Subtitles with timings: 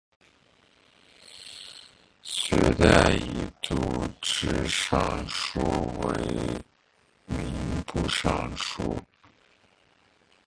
[2.23, 3.75] 隋代以度
[4.19, 6.57] 支尚书为
[7.27, 8.95] 民部尚书。